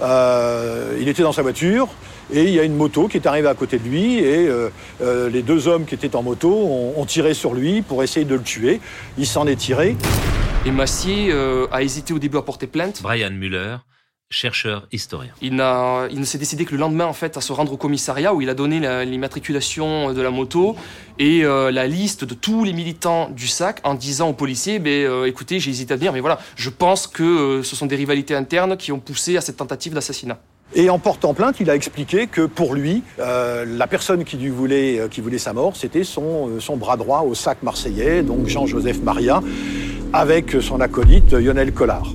Euh, 0.00 0.96
il 1.00 1.08
était 1.08 1.24
dans 1.24 1.32
sa 1.32 1.42
voiture, 1.42 1.88
et 2.32 2.44
il 2.44 2.50
y 2.54 2.60
a 2.60 2.64
une 2.64 2.74
moto 2.74 3.08
qui 3.08 3.18
est 3.18 3.26
arrivée 3.26 3.48
à 3.48 3.54
côté 3.54 3.78
de 3.78 3.84
lui 3.84 4.18
et 4.18 4.48
euh, 4.48 4.70
euh, 5.02 5.28
les 5.28 5.42
deux 5.42 5.68
hommes 5.68 5.84
qui 5.84 5.94
étaient 5.94 6.16
en 6.16 6.22
moto 6.22 6.50
ont, 6.50 7.04
tiré 7.04 7.34
sur 7.34 7.52
lui 7.52 7.82
pour 7.82 8.02
essayer 8.02 8.24
de 8.24 8.34
le 8.34 8.42
tuer. 8.42 8.80
Il 9.18 9.26
s'en 9.26 9.46
est 9.46 9.56
tiré. 9.56 9.96
Et 10.64 10.70
Massier 10.70 11.30
euh, 11.30 11.66
a 11.72 11.82
hésité 11.82 12.14
au 12.14 12.18
début 12.18 12.38
à 12.38 12.42
porter 12.42 12.66
plainte. 12.66 13.02
Brian 13.02 13.32
Muller, 13.32 13.76
chercheur 14.30 14.86
historien. 14.92 15.32
Il, 15.42 15.52
il 15.52 16.20
ne 16.20 16.24
s'est 16.24 16.38
décidé 16.38 16.64
que 16.64 16.72
le 16.72 16.78
lendemain 16.78 17.04
en 17.04 17.12
fait 17.12 17.36
à 17.36 17.42
se 17.42 17.52
rendre 17.52 17.72
au 17.72 17.76
commissariat 17.76 18.32
où 18.32 18.40
il 18.40 18.48
a 18.48 18.54
donné 18.54 19.04
l'immatriculation 19.04 20.14
de 20.14 20.22
la 20.22 20.30
moto 20.30 20.74
et 21.18 21.42
la 21.42 21.86
liste 21.86 22.24
de 22.24 22.32
tous 22.32 22.64
les 22.64 22.72
militants 22.72 23.28
du 23.28 23.48
SAC 23.48 23.80
en 23.84 23.94
disant 23.94 24.30
aux 24.30 24.34
policiers 24.34 24.78
ben, 24.78 25.26
écoutez 25.26 25.60
j'ai 25.60 25.70
hésité 25.70 25.92
à 25.92 25.96
venir 25.96 26.12
mais 26.12 26.20
voilà 26.20 26.38
je 26.56 26.70
pense 26.70 27.06
que 27.06 27.62
ce 27.62 27.76
sont 27.76 27.86
des 27.86 27.96
rivalités 27.96 28.34
internes 28.34 28.76
qui 28.78 28.92
ont 28.92 29.00
poussé 29.00 29.36
à 29.36 29.42
cette 29.42 29.58
tentative 29.58 29.92
d'assassinat. 29.92 30.38
Et 30.74 30.88
en 30.88 30.98
portant 30.98 31.34
plainte, 31.34 31.56
il 31.60 31.68
a 31.68 31.74
expliqué 31.74 32.26
que 32.26 32.46
pour 32.46 32.74
lui, 32.74 33.02
euh, 33.18 33.66
la 33.66 33.86
personne 33.86 34.24
qui, 34.24 34.38
lui 34.38 34.48
voulait, 34.48 35.00
euh, 35.00 35.38
sa 35.38 35.52
mort, 35.52 35.76
c'était 35.76 36.04
son, 36.04 36.48
euh, 36.48 36.60
son 36.60 36.78
bras 36.78 36.96
droit 36.96 37.20
au 37.22 37.34
sac 37.34 37.62
marseillais, 37.62 38.22
donc 38.22 38.46
Jean-Joseph 38.46 39.02
Maria, 39.02 39.42
avec 40.14 40.56
son 40.62 40.80
acolyte 40.80 41.32
Lionel 41.34 41.72
Collard. 41.72 42.14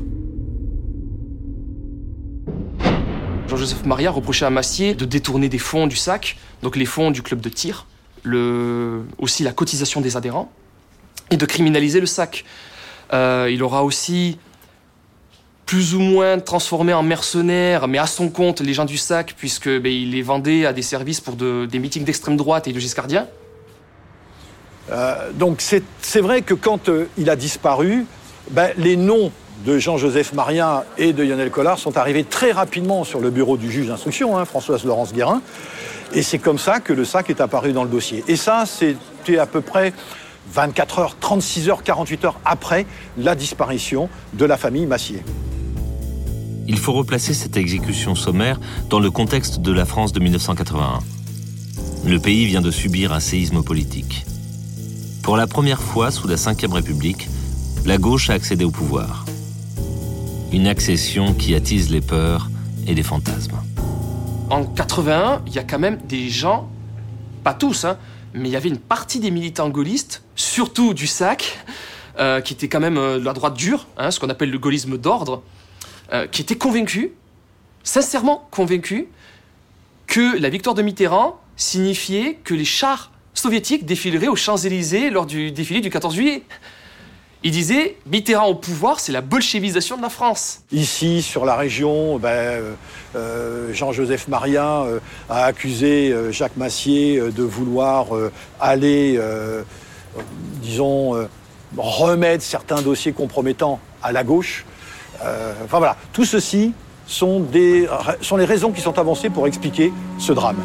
Jean-Joseph 3.48 3.86
Maria 3.86 4.10
reprochait 4.10 4.46
à 4.46 4.50
Massier 4.50 4.96
de 4.96 5.06
détourner 5.06 5.50
des 5.50 5.60
fonds 5.60 5.86
du 5.86 5.96
sac, 5.96 6.38
donc 6.64 6.76
les 6.76 6.86
fonds 6.86 7.12
du 7.12 7.22
club 7.22 7.40
de 7.40 7.50
tir, 7.50 7.86
aussi 9.20 9.44
la 9.44 9.52
cotisation 9.52 10.02
des 10.02 10.18
adhérents, 10.18 10.52
et 11.30 11.38
de 11.38 11.46
criminaliser 11.46 12.00
le 12.00 12.08
sac. 12.08 12.44
il 13.14 13.64
aura 13.64 13.84
aussi 13.84 14.38
plus 15.68 15.94
ou 15.94 16.00
moins 16.00 16.40
transformé 16.40 16.94
en 16.94 17.04
mercenaires, 17.04 17.88
mais 17.90 17.98
à 17.98 18.08
son 18.08 18.30
compte, 18.30 18.62
les 18.62 18.74
gens 18.74 18.86
du 18.86 18.98
sac, 18.98 19.36
puisque 19.38 19.68
ben, 19.68 19.92
il 19.92 20.12
les 20.12 20.22
vendait 20.22 20.66
à 20.66 20.72
des 20.72 20.82
services 20.82 21.20
pour 21.20 21.36
des 21.36 21.80
meetings 21.80 22.06
d'extrême 22.06 22.38
droite 22.38 22.68
et 22.68 22.74
de 22.74 22.80
giscardien. 22.80 23.28
Euh, 24.90 25.32
donc 25.34 25.62
c'est 25.62 26.22
vrai 26.22 26.42
que 26.42 26.54
quand 26.54 26.88
euh, 26.88 27.10
il 27.18 27.30
a 27.30 27.36
disparu, 27.36 28.06
ben, 28.52 28.70
les 28.78 28.96
noms 28.96 29.30
de 29.66 29.78
Jean-Joseph 29.78 30.32
Marien 30.32 30.86
et 30.98 31.12
de 31.12 31.22
Lionel 31.22 31.52
Collard 31.52 31.80
sont 31.80 31.98
arrivés 31.98 32.24
très 32.24 32.54
rapidement 32.54 33.04
sur 33.04 33.20
le 33.20 33.30
bureau 33.30 33.58
du 33.58 33.70
juge 33.70 33.88
d'instruction, 33.88 34.38
hein, 34.38 34.46
Françoise 34.46 34.86
Laurence 34.86 35.14
Guérin, 35.14 35.42
et 36.14 36.22
c'est 36.22 36.40
comme 36.40 36.60
ça 36.60 36.80
que 36.80 36.94
le 36.94 37.04
sac 37.04 37.30
est 37.30 37.42
apparu 37.42 37.74
dans 37.74 37.84
le 37.84 37.90
dossier. 37.90 38.24
Et 38.30 38.38
ça, 38.38 38.64
c'était 38.66 39.38
à 39.38 39.46
peu 39.46 39.60
près 39.60 39.92
24 40.54 41.00
heures, 41.00 41.18
36 41.20 41.70
heures, 41.70 41.84
48 41.84 42.24
heures 42.24 42.40
après 42.46 42.86
la 43.18 43.36
disparition 43.36 44.08
de 44.32 44.46
la 44.46 44.56
famille 44.56 44.86
Massier 44.86 45.22
il 46.68 46.78
faut 46.78 46.94
replacer 46.94 47.34
cette 47.34 47.58
exécution 47.58 48.16
sommaire 48.16 48.60
dans 48.90 49.00
le 49.00 49.10
contexte 49.10 49.62
de 49.62 49.72
la 49.72 49.86
France 49.86 50.12
de 50.12 50.20
1981. 50.20 51.00
Le 52.06 52.20
pays 52.20 52.46
vient 52.46 52.62
de 52.62 52.72
subir 52.72 53.14
un 53.14 53.20
séisme 53.20 53.64
politique. 53.64 54.26
Pour 55.24 55.38
la 55.38 55.48
première 55.48 55.82
fois 55.82 56.12
sous 56.12 56.28
la 56.28 56.36
Ve 56.36 56.74
République, 56.74 57.28
la 57.86 57.98
gauche 57.98 58.30
a 58.30 58.34
accédé 58.34 58.66
au 58.66 58.72
pouvoir. 58.72 59.26
Une 60.52 60.68
accession 60.68 61.34
qui 61.34 61.56
attise 61.56 61.90
les 61.90 62.02
peurs 62.02 62.50
et 62.86 62.94
les 62.94 63.04
fantasmes. 63.04 63.58
En 64.50 64.64
81, 64.64 65.42
il 65.48 65.54
y 65.54 65.60
a 65.60 65.64
quand 65.64 65.80
même 65.80 65.98
des 66.08 66.30
gens, 66.30 66.70
pas 67.44 67.54
tous, 67.54 67.86
hein, 67.86 67.98
mais 68.34 68.50
il 68.50 68.52
y 68.52 68.56
avait 68.56 68.70
une 68.70 68.78
partie 68.78 69.20
des 69.20 69.32
militants 69.32 69.70
gaullistes, 69.70 70.24
surtout 70.36 70.94
du 70.94 71.08
SAC, 71.08 71.60
euh, 72.20 72.40
qui 72.40 72.54
était 72.54 72.70
quand 72.70 72.80
même 72.80 72.98
euh, 72.98 73.20
la 73.20 73.34
droite 73.34 73.56
dure, 73.56 73.88
hein, 73.98 74.12
ce 74.12 74.20
qu'on 74.20 74.30
appelle 74.30 74.50
le 74.50 74.60
gaullisme 74.60 74.98
d'ordre, 74.98 75.44
euh, 76.14 76.28
qui 76.28 76.42
étaient 76.42 76.58
convaincus, 76.58 77.10
sincèrement 77.84 78.48
convaincus, 78.52 79.06
que 80.08 80.40
la 80.40 80.50
victoire 80.50 80.76
de 80.76 80.82
Mitterrand 80.82 81.40
signifiait 81.56 82.36
que 82.44 82.54
les 82.54 82.66
chars 82.66 83.12
soviétiques 83.34 83.86
défileraient 83.86 84.28
aux 84.28 84.36
Champs-Élysées 84.36 85.10
lors 85.10 85.26
du 85.26 85.52
défilé 85.52 85.82
du 85.82 85.90
14 85.90 86.16
juillet. 86.16 86.44
Il 87.44 87.52
disait 87.52 87.98
Mitterrand 88.08 88.48
au 88.48 88.56
pouvoir, 88.56 89.00
c'est 89.00 89.12
la 89.12 89.22
bolchevisation 89.22 89.96
de 89.96 90.02
la 90.02 90.10
France. 90.10 90.62
Ici, 90.72 91.22
sur 91.22 91.46
la 91.46 91.56
région, 91.56 92.18
ben, 92.18 92.64
euh, 93.16 93.74
Jean-Joseph 93.74 94.28
Maria 94.28 94.82
euh, 94.82 95.00
a 95.30 95.46
accusé 95.46 96.12
euh, 96.12 96.32
Jacques 96.32 96.58
Massier 96.58 97.20
de 97.20 97.44
vouloir 97.44 98.08
aller, 98.60 99.20
disons, 100.62 101.28
remettre 101.78 102.44
certains 102.44 102.82
dossiers 102.82 103.14
compromettants 103.14 103.80
à 104.02 104.12
la 104.12 104.24
gauche. 104.24 104.66
Enfin 105.22 105.80
voilà, 105.80 105.96
tout 106.14 106.26
ceci 106.26 106.74
sont 107.08 107.46
les 107.52 107.88
raisons 108.46 108.72
qui 108.72 108.82
sont 108.82 109.00
avancées 109.00 109.30
pour 109.30 109.48
expliquer 109.48 109.92
ce 110.20 110.34
drame. 110.34 110.58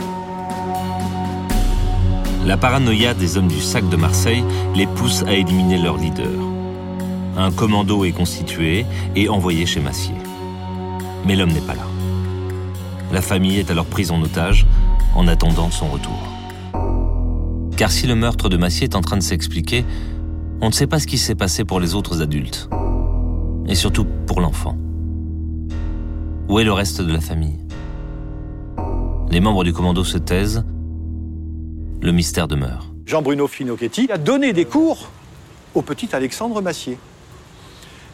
La 2.45 2.57
paranoïa 2.57 3.15
des 3.15 3.37
hommes 3.37 3.47
du 3.47 3.61
sac 3.61 3.89
de 3.89 3.97
Marseille 3.97 4.43
les 4.75 4.87
pousse 4.87 5.23
à 5.29 5.33
éliminer 5.33 5.79
leur 5.79 5.97
leader. 5.97 6.27
Un 7.37 7.53
commando 7.53 8.05
est 8.05 8.11
constitué 8.11 8.85
et 9.15 9.29
envoyé 9.29 9.65
chez 9.65 9.81
Massier. 9.81 10.17
Mais 11.25 11.37
l'homme 11.37 11.53
n'est 11.53 11.61
pas 11.61 11.75
là. 11.75 11.87
La 13.13 13.23
famille 13.23 13.59
est 13.59 13.71
alors 13.71 13.87
prise 13.87 14.11
en 14.11 14.21
otage 14.21 14.67
en 15.15 15.29
attendant 15.29 15.71
son 15.71 15.87
retour. 15.87 16.19
Car 17.77 17.93
si 17.93 18.09
le 18.09 18.17
meurtre 18.17 18.49
de 18.49 18.57
Massier 18.57 18.85
est 18.85 18.97
en 18.97 19.03
train 19.03 19.17
de 19.17 19.23
s'expliquer, 19.23 19.85
on 20.61 20.67
ne 20.67 20.73
sait 20.73 20.89
pas 20.89 20.99
ce 20.99 21.07
qui 21.07 21.19
s'est 21.19 21.35
passé 21.37 21.65
pour 21.65 21.79
les 21.79 21.95
autres 21.95 22.23
adultes. 22.23 22.69
Et 23.67 23.75
surtout 23.75 24.07
pour 24.27 24.41
l'enfant. 24.41 24.77
Où 26.49 26.59
est 26.59 26.65
le 26.65 26.73
reste 26.73 27.01
de 27.01 27.13
la 27.13 27.21
famille? 27.21 27.59
Les 29.31 29.41
membres 29.41 29.65
du 29.65 29.73
commando 29.73 30.05
se 30.05 30.19
taisent. 30.19 30.65
Le 32.01 32.13
mystère 32.13 32.49
demeure. 32.49 32.93
Jean-Bruno 33.07 33.47
Finocchetti 33.47 34.09
a 34.13 34.19
donné 34.19 34.53
des 34.53 34.65
cours 34.65 35.09
au 35.75 35.83
petit 35.83 36.15
Alexandre 36.15 36.61
Massier. 36.61 36.99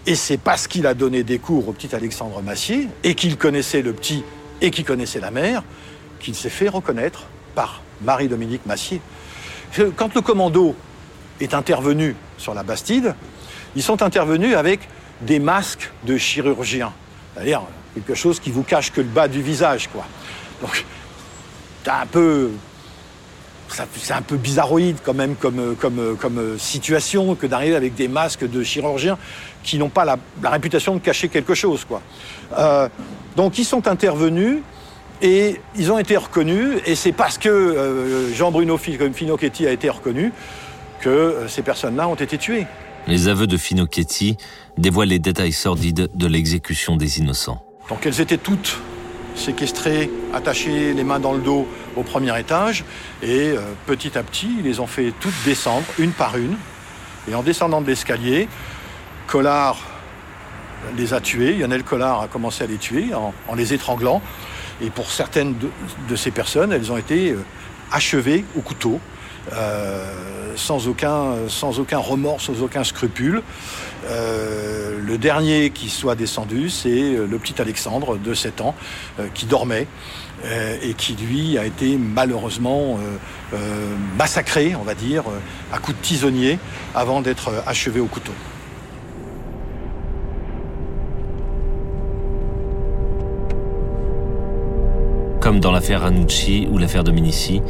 Et 0.07 0.15
c'est 0.15 0.37
parce 0.37 0.69
qu'il 0.69 0.87
a 0.87 0.95
donné 0.95 1.25
des 1.25 1.39
cours 1.39 1.69
au 1.69 1.73
petit 1.73 1.95
Alexandre 1.95 2.41
Massier 2.43 2.89
et 3.03 3.15
qu'il 3.15 3.37
connaissait 3.37 3.83
le 3.83 3.93
petit 3.93 4.23
et 4.61 4.71
qu'il 4.71 4.85
connaissait 4.85 5.21
la 5.21 5.31
mère 5.31 5.63
qu'il 6.21 6.35
s'est 6.35 6.51
fait 6.51 6.69
reconnaître 6.69 7.25
par 7.55 7.83
Marie-Dominique 8.03 8.67
Massier. 8.67 9.01
Quand 9.97 10.15
le 10.15 10.21
commando 10.21 10.75
est 11.41 11.55
intervenu 11.55 12.15
sur 12.37 12.55
la 12.55 12.63
Bastide, 12.63 13.15
ils 13.77 13.83
sont 13.83 14.03
intervenus 14.03 14.57
avec 14.57 14.89
des 15.21 15.39
masques 15.39 15.91
de 16.05 16.17
chirurgiens. 16.17 16.93
C'est-à-dire 17.35 17.63
quelque 17.95 18.15
chose 18.15 18.41
qui 18.41 18.51
vous 18.51 18.63
cache 18.63 18.93
que 18.93 19.01
le 19.01 19.07
bas 19.07 19.29
du 19.29 19.43
visage, 19.43 19.89
quoi. 19.89 20.05
Donc, 20.61 20.85
t'as 21.85 22.03
un 22.03 22.07
peu 22.07 22.51
c'est 23.71 24.15
un 24.15 24.23
peu 24.23 24.37
bizarroïde 24.37 24.99
quand 25.05 25.15
même 25.15 25.35
comme, 25.37 26.59
situation 26.59 27.35
que 27.35 27.47
d'arriver 27.47 27.77
avec 27.77 27.95
des 27.95 28.09
masques 28.09 28.49
de 28.49 28.63
chirurgiens 28.63 29.19
qui 29.63 29.79
n'ont 29.79 29.89
pas 29.89 30.05
la, 30.05 30.17
réputation 30.51 30.95
de 30.95 31.01
cacher 31.01 31.29
quelque 31.29 31.55
chose. 31.55 31.85
Quoi. 31.85 32.01
Euh, 32.57 32.89
donc 33.37 33.59
ils 33.59 33.65
sont 33.65 33.87
intervenus 33.87 34.59
et 35.21 35.61
ils 35.77 35.93
ont 35.93 35.99
été 35.99 36.17
reconnus 36.17 36.81
et 36.87 36.95
c'est 36.95 37.13
parce 37.13 37.39
que 37.39 37.49
euh, 37.49 38.35
Jean-Bruno 38.35 38.79
Finocchetti 38.79 39.67
a 39.67 39.73
été 39.73 39.91
reconnu 39.91 40.33
que 41.01 41.09
euh, 41.09 41.49
ces 41.49 41.63
personnes-là 41.63 42.09
ont 42.09 42.15
été 42.15 42.39
tuées. 42.39 42.67
Les 43.09 43.29
aveux 43.29 43.47
de 43.47 43.57
Finocchetti 43.57 44.37
dévoilent 44.77 45.09
les 45.09 45.19
détails 45.19 45.55
sordides 45.55 46.11
de 46.15 46.27
l'exécution 46.27 46.97
des 46.97 47.19
innocents. 47.19 47.65
Donc 47.89 48.05
elles 48.05 48.21
étaient 48.21 48.37
toutes 48.37 48.79
séquestrées, 49.35 50.11
attachées 50.35 50.93
les 50.93 51.05
mains 51.05 51.19
dans 51.19 51.33
le 51.33 51.41
dos 51.41 51.67
au 51.97 52.03
premier 52.03 52.39
étage. 52.39 52.85
Et 53.23 53.53
euh, 53.53 53.61
petit 53.87 54.19
à 54.19 54.23
petit, 54.23 54.51
ils 54.59 54.65
les 54.65 54.79
ont 54.81 54.87
fait 54.87 55.15
toutes 55.21 55.33
descendre, 55.47 55.87
une 55.99 56.13
par 56.13 56.37
une. 56.37 56.57
Et 57.31 57.35
en 57.35 57.43
descendant 57.43 57.81
de 57.81 57.87
l'escalier, 57.87 58.47
Collard 59.27 59.81
les 60.99 61.15
a 61.15 61.23
tuées. 61.23 61.55
Lionel 61.55 61.85
Collard 61.85 62.21
a 62.21 62.29
commencé 62.29 62.63
à 62.63 62.67
les 62.67 62.77
tuer 62.77 63.15
en, 63.15 63.33
les 63.55 63.73
étranglant. 63.73 64.21
Et 64.83 64.91
pour 64.91 65.11
certaines 65.11 65.55
de, 66.09 66.17
ces 66.17 66.31
personnes, 66.31 66.73
elles 66.73 66.93
ont 66.93 66.99
été 66.99 67.31
euh, 67.31 67.43
achevées 67.91 68.45
au 68.55 68.61
couteau. 68.61 69.01
Euh, 69.53 70.05
sans, 70.57 70.89
aucun, 70.89 71.99
remords, 71.99 72.41
sans 72.41 72.63
aucun 72.63 72.83
scrupule. 72.83 73.43
le 74.09 75.17
dernier 75.17 75.71
qui 75.71 75.89
soit 75.89 76.17
descendu, 76.17 76.69
c'est 76.69 77.13
le 77.13 77.39
petit 77.39 77.61
Alexandre 77.63 78.17
de 78.17 78.35
7 78.35 78.61
ans 78.61 78.75
qui 79.35 79.47
dormait 79.47 79.87
euh, 80.45 80.77
et 80.83 80.95
qui 80.95 81.15
lui 81.15 81.59
a 81.59 81.65
été 81.65 81.97
malheureusement 81.97 82.97
euh, 83.01 83.57
euh, 83.57 83.97
massacré, 84.17 84.77
on 84.77 84.85
va 84.85 84.95
dire, 84.95 85.25
à 85.73 85.79
coups 85.79 85.97
de 85.99 86.03
tisonnier 86.03 86.61
avant 86.95 87.21
d'être 87.23 87.51
achevé 87.67 87.99
au 87.99 88.07
couteau. 88.07 88.33
Comme 95.41 95.59
dans 95.59 95.73
l'affaire 95.73 96.03
Ranucci 96.03 96.69
ou 96.71 96.79
l'affaire 96.79 97.03
Dominici, 97.03 97.61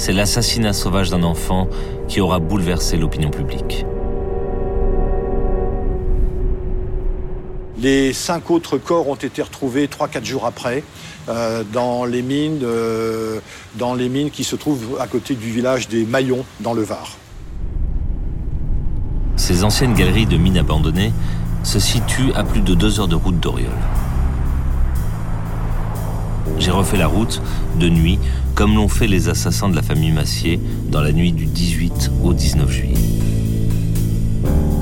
c'est 0.00 0.12
l'assassinat 0.14 0.72
sauvage 0.72 1.10
d'un 1.10 1.22
enfant 1.22 1.68
qui 2.08 2.22
aura 2.22 2.38
bouleversé 2.38 2.96
l'opinion 2.96 3.28
publique. 3.30 3.84
Les 7.78 8.14
cinq 8.14 8.50
autres 8.50 8.78
corps 8.78 9.08
ont 9.10 9.14
été 9.14 9.42
retrouvés 9.42 9.88
3-4 9.88 10.24
jours 10.24 10.46
après 10.46 10.82
euh, 11.28 11.64
dans, 11.70 12.06
les 12.06 12.22
mines, 12.22 12.60
euh, 12.62 13.40
dans 13.74 13.92
les 13.92 14.08
mines 14.08 14.30
qui 14.30 14.42
se 14.42 14.56
trouvent 14.56 14.96
à 14.98 15.06
côté 15.06 15.34
du 15.34 15.50
village 15.50 15.86
des 15.88 16.06
Maillons 16.06 16.46
dans 16.60 16.72
le 16.72 16.82
Var. 16.82 17.18
Ces 19.36 19.64
anciennes 19.64 19.92
galeries 19.92 20.26
de 20.26 20.38
mines 20.38 20.58
abandonnées 20.58 21.12
se 21.62 21.78
situent 21.78 22.32
à 22.34 22.42
plus 22.42 22.62
de 22.62 22.74
deux 22.74 23.00
heures 23.00 23.08
de 23.08 23.16
route 23.16 23.38
d'Oriol. 23.38 23.70
J'ai 26.58 26.70
refait 26.70 26.96
la 26.96 27.06
route 27.06 27.40
de 27.78 27.88
nuit, 27.88 28.18
comme 28.54 28.74
l'ont 28.74 28.88
fait 28.88 29.06
les 29.06 29.28
assassins 29.28 29.68
de 29.68 29.76
la 29.76 29.82
famille 29.82 30.12
Massier 30.12 30.60
dans 30.88 31.00
la 31.00 31.12
nuit 31.12 31.32
du 31.32 31.46
18 31.46 32.10
au 32.22 32.34
19 32.34 32.70
juillet. 32.70 32.94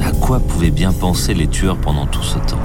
À 0.05 0.13
quoi 0.13 0.41
pouvaient 0.41 0.71
bien 0.71 0.93
penser 0.93 1.35
les 1.35 1.47
tueurs 1.47 1.79
pendant 1.79 2.07
tout 2.07 2.23
ce 2.23 2.39
temps? 2.39 2.61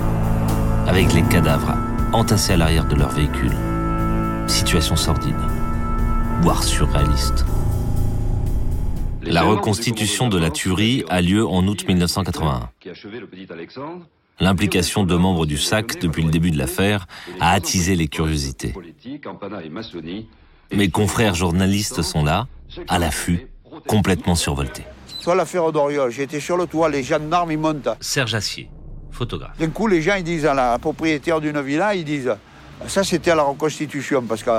Avec 0.87 1.13
les 1.13 1.23
cadavres 1.23 1.75
entassés 2.13 2.53
à 2.53 2.57
l'arrière 2.57 2.87
de 2.87 2.95
leur 2.95 3.09
véhicule. 3.09 3.55
Situation 4.47 4.95
sordide, 4.95 5.35
voire 6.41 6.63
surréaliste. 6.63 7.45
La 9.21 9.43
reconstitution 9.43 10.27
de 10.27 10.37
la 10.37 10.49
tuerie 10.49 11.05
a 11.09 11.21
lieu 11.21 11.47
en 11.47 11.65
août 11.67 11.85
1981. 11.87 12.69
L'implication 14.39 15.03
de 15.03 15.15
membres 15.15 15.45
du 15.45 15.57
SAC 15.57 15.99
depuis 15.99 16.23
le 16.23 16.31
début 16.31 16.51
de 16.51 16.57
l'affaire 16.57 17.07
a 17.39 17.51
attisé 17.51 17.95
les 17.95 18.07
curiosités. 18.07 18.73
Mes 20.73 20.89
confrères 20.89 21.35
journalistes 21.35 22.01
sont 22.01 22.23
là, 22.23 22.47
à 22.87 22.99
l'affût, 22.99 23.47
complètement 23.87 24.35
survoltés. 24.35 24.85
Soit 25.19 25.35
l'affaire 25.35 25.71
d'Oriol, 25.71 26.11
j'étais 26.11 26.39
sur 26.39 26.57
le 26.57 26.65
toit, 26.65 26.89
les 26.89 27.03
gendarmes 27.03 27.51
ils 27.51 27.57
montent. 27.57 27.89
Serge 28.01 28.33
Assier, 28.35 28.69
d'un 29.59 29.69
coup, 29.69 29.87
les 29.87 30.01
gens 30.01 30.15
ils 30.15 30.23
disent 30.23 30.45
à 30.45 30.53
la 30.53 30.77
propriétaire 30.79 31.39
d'une 31.39 31.61
villa, 31.61 31.93
ils 31.93 32.03
disent 32.03 32.35
ça 32.87 33.03
c'était 33.03 33.31
à 33.31 33.35
la 33.35 33.43
reconstitution 33.43 34.23
parce 34.23 34.43
que 34.43 34.49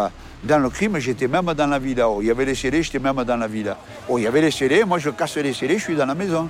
dans 0.45 0.59
le 0.59 0.71
crime 0.71 0.99
j'étais 0.99 1.29
même 1.29 1.53
dans 1.53 1.67
la 1.67 1.79
villa. 1.79 2.09
Oh, 2.09 2.21
il 2.23 2.29
y 2.29 2.31
avait 2.31 2.45
les 2.45 2.55
scellés, 2.55 2.83
j'étais 2.83 2.99
même 2.99 3.23
dans 3.25 3.37
la 3.37 3.49
villa. 3.49 3.77
Oh, 4.09 4.19
il 4.19 4.25
y 4.25 4.27
avait 4.27 4.41
les 4.41 4.51
scellés, 4.51 4.85
moi 4.85 4.99
je 4.99 5.11
casse 5.11 5.37
les 5.37 5.53
scellés, 5.53 5.79
je 5.79 5.85
suis 5.85 5.97
dans 5.97 6.07
la 6.07 6.15
maison. 6.15 6.49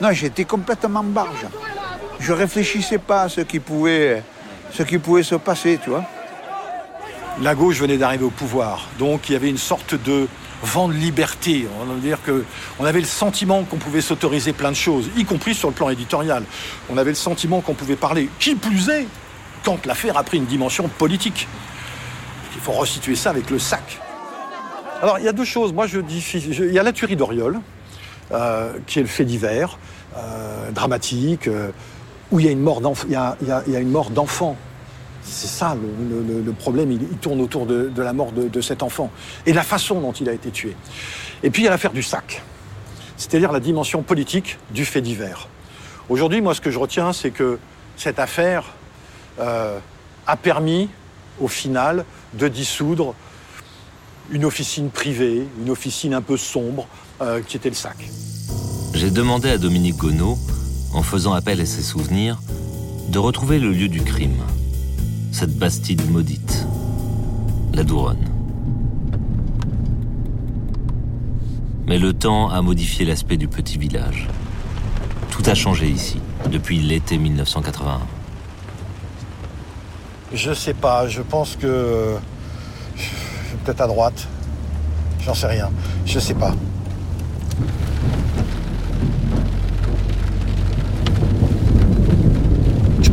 Non, 0.00 0.12
j'étais 0.12 0.44
complètement 0.44 1.04
barge. 1.04 1.46
Je 2.18 2.32
réfléchissais 2.32 2.98
pas 2.98 3.22
à 3.22 3.28
ce 3.28 3.42
qui 3.42 3.60
pouvait, 3.60 4.22
se 4.72 5.34
passer, 5.36 5.78
tu 5.82 5.90
vois. 5.90 6.04
La 7.42 7.54
gauche 7.54 7.78
venait 7.78 7.96
d'arriver 7.96 8.24
au 8.24 8.30
pouvoir, 8.30 8.88
donc 8.98 9.28
il 9.28 9.32
y 9.32 9.36
avait 9.36 9.50
une 9.50 9.58
sorte 9.58 9.94
de 9.94 10.28
vent 10.62 10.88
de 10.88 10.94
liberté. 10.94 11.66
On 11.80 11.94
dire 11.96 12.18
que 12.22 12.44
on 12.78 12.84
avait 12.84 13.00
le 13.00 13.06
sentiment 13.06 13.64
qu'on 13.64 13.76
pouvait 13.76 14.00
s'autoriser 14.00 14.52
plein 14.52 14.70
de 14.70 14.76
choses, 14.76 15.10
y 15.16 15.24
compris 15.24 15.54
sur 15.54 15.68
le 15.68 15.74
plan 15.74 15.90
éditorial. 15.90 16.44
On 16.90 16.96
avait 16.96 17.10
le 17.10 17.16
sentiment 17.16 17.60
qu'on 17.60 17.74
pouvait 17.74 17.96
parler. 17.96 18.28
Qui 18.38 18.54
plus 18.54 18.88
est, 18.88 19.06
quand 19.64 19.84
l'affaire 19.86 20.16
a 20.16 20.22
pris 20.22 20.38
une 20.38 20.46
dimension 20.46 20.88
politique. 20.88 21.48
Il 22.54 22.60
faut 22.60 22.72
resituer 22.72 23.16
ça 23.16 23.30
avec 23.30 23.50
le 23.50 23.58
sac. 23.58 24.00
Alors 25.02 25.18
il 25.18 25.24
y 25.24 25.28
a 25.28 25.32
deux 25.32 25.44
choses. 25.44 25.72
Moi 25.72 25.86
je 25.86 25.98
dis, 25.98 26.24
il 26.34 26.72
y 26.72 26.78
a 26.78 26.82
la 26.82 26.92
tuerie 26.92 27.16
d'Oriol. 27.16 27.60
Qui 28.86 28.98
est 28.98 29.02
le 29.02 29.08
fait 29.08 29.24
divers, 29.24 29.78
dramatique, 30.72 31.48
où 32.30 32.40
il 32.40 32.46
y 32.46 32.48
a 32.48 32.52
une 32.52 32.60
mort 32.60 32.80
d'enfant. 34.10 34.56
C'est 35.22 35.48
ça 35.48 35.74
le, 35.74 36.52
problème, 36.52 36.92
il, 36.92 37.00
tourne 37.18 37.40
autour 37.40 37.66
de, 37.66 37.90
la 37.96 38.12
mort 38.12 38.32
de, 38.32 38.60
cet 38.60 38.82
enfant 38.82 39.10
et 39.46 39.52
de 39.52 39.56
la 39.56 39.62
façon 39.62 40.00
dont 40.00 40.12
il 40.12 40.28
a 40.28 40.32
été 40.32 40.50
tué. 40.50 40.76
Et 41.42 41.50
puis 41.50 41.62
il 41.62 41.64
y 41.64 41.68
a 41.68 41.70
l'affaire 41.70 41.92
du 41.92 42.02
sac, 42.02 42.42
c'est-à-dire 43.16 43.52
la 43.52 43.60
dimension 43.60 44.02
politique 44.02 44.58
du 44.70 44.84
fait 44.84 45.00
divers. 45.00 45.48
Aujourd'hui, 46.10 46.42
moi, 46.42 46.54
ce 46.54 46.60
que 46.60 46.70
je 46.70 46.78
retiens, 46.78 47.14
c'est 47.14 47.30
que 47.30 47.58
cette 47.96 48.18
affaire 48.18 48.74
euh, 49.40 49.78
a 50.26 50.36
permis, 50.36 50.90
au 51.40 51.48
final, 51.48 52.04
de 52.34 52.48
dissoudre 52.48 53.14
une 54.30 54.44
officine 54.44 54.90
privée, 54.90 55.46
une 55.62 55.70
officine 55.70 56.12
un 56.12 56.20
peu 56.20 56.36
sombre, 56.36 56.86
euh, 57.20 57.40
qui 57.40 57.56
était 57.56 57.68
le 57.68 57.74
sac. 57.74 57.96
J'ai 58.94 59.10
demandé 59.10 59.50
à 59.50 59.58
Dominique 59.58 59.96
Gonneau, 59.96 60.38
en 60.92 61.02
faisant 61.02 61.32
appel 61.32 61.60
à 61.60 61.66
ses 61.66 61.82
souvenirs, 61.82 62.40
de 63.08 63.18
retrouver 63.18 63.58
le 63.58 63.70
lieu 63.70 63.88
du 63.88 64.02
crime 64.02 64.42
cette 65.34 65.58
bastide 65.58 66.08
maudite, 66.12 66.64
la 67.74 67.82
Douronne. 67.82 68.24
Mais 71.86 71.98
le 71.98 72.12
temps 72.12 72.50
a 72.50 72.62
modifié 72.62 73.04
l'aspect 73.04 73.36
du 73.36 73.48
petit 73.48 73.76
village. 73.76 74.28
Tout 75.30 75.42
a 75.46 75.56
changé 75.56 75.88
ici, 75.88 76.20
depuis 76.52 76.78
l'été 76.78 77.18
1981. 77.18 77.98
Je 80.32 80.54
sais 80.54 80.74
pas, 80.74 81.08
je 81.08 81.22
pense 81.22 81.56
que. 81.56 82.14
Peut-être 83.64 83.80
à 83.80 83.86
droite. 83.88 84.28
J'en 85.20 85.34
sais 85.34 85.48
rien. 85.48 85.70
Je 86.06 86.20
sais 86.20 86.34
pas. 86.34 86.54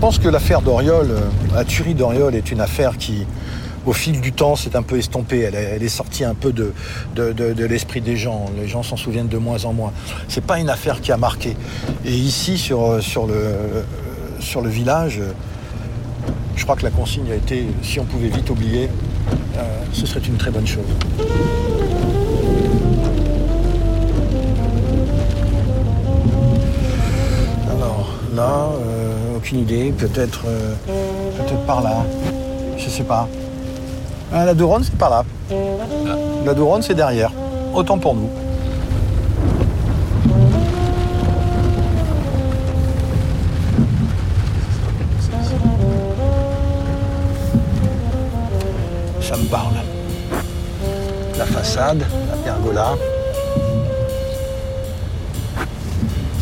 Pense 0.01 0.17
que 0.17 0.27
l'affaire 0.27 0.63
d'Oriol, 0.63 1.11
euh, 1.11 1.19
la 1.53 1.63
tuerie 1.63 1.93
d'Oriol 1.93 2.33
est 2.33 2.51
une 2.51 2.59
affaire 2.59 2.97
qui, 2.97 3.27
au 3.85 3.93
fil 3.93 4.19
du 4.19 4.31
temps, 4.31 4.55
s'est 4.55 4.75
un 4.75 4.81
peu 4.81 4.97
estompée. 4.97 5.41
Elle 5.41 5.83
est, 5.83 5.89
sortie 5.89 6.23
un 6.23 6.33
peu 6.33 6.51
de, 6.51 6.73
de, 7.13 7.65
l'esprit 7.65 8.01
des 8.01 8.17
gens. 8.17 8.49
Les 8.59 8.67
gens 8.67 8.81
s'en 8.81 8.97
souviennent 8.97 9.27
de 9.27 9.37
moins 9.37 9.63
en 9.65 9.73
moins. 9.73 9.93
C'est 10.27 10.43
pas 10.43 10.57
une 10.57 10.71
affaire 10.71 11.01
qui 11.01 11.11
a 11.11 11.17
marqué. 11.17 11.55
Et 12.03 12.13
ici, 12.13 12.57
sur, 12.57 12.81
euh, 12.81 12.99
sur, 12.99 13.27
le, 13.27 13.35
euh, 13.35 13.83
sur 14.39 14.61
le 14.61 14.71
village, 14.71 15.19
je 16.55 16.63
crois 16.63 16.75
que 16.75 16.83
la 16.83 16.89
consigne 16.89 17.31
a 17.31 17.35
été, 17.35 17.67
si 17.83 17.99
on 17.99 18.05
pouvait 18.05 18.29
vite 18.29 18.49
oublier, 18.49 18.89
ce 19.93 20.07
serait 20.07 20.21
une 20.21 20.37
très 20.37 20.49
bonne 20.49 20.65
chose. 20.65 20.81
Alors 27.69 28.15
là, 28.35 28.69
aucune 29.41 29.59
idée. 29.59 29.91
Peut-être 29.97 30.41
euh, 30.45 30.75
peut-être 31.37 31.65
par 31.65 31.81
là. 31.81 32.03
Je 32.77 32.89
sais 32.89 33.03
pas. 33.03 33.27
Ah, 34.31 34.45
la 34.45 34.53
Douronne, 34.53 34.83
c'est 34.83 34.95
par 34.95 35.09
là. 35.09 35.25
La 36.45 36.53
Douronne, 36.53 36.83
c'est 36.83 36.93
derrière. 36.93 37.31
Autant 37.73 37.97
pour 37.97 38.15
nous. 38.15 38.29
Ça 49.21 49.37
me 49.37 49.45
parle. 49.45 49.73
La 51.37 51.45
façade, 51.45 52.03
la 52.29 52.37
pergola. 52.37 52.93